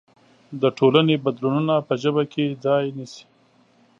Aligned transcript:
د 0.61 0.63
ټولنې 0.77 1.15
بدلونونه 1.25 1.75
په 1.87 1.93
ژبه 2.01 2.23
کې 2.33 2.57
ځای 2.65 2.85
نيسي. 2.97 3.23